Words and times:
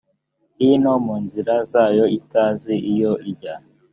hino 0.61 0.93
mu 1.05 1.15
nzira 1.23 1.53
zayo 1.71 2.05
itazi 2.19 2.73
iyo 2.93 3.11
ijya 3.31 3.55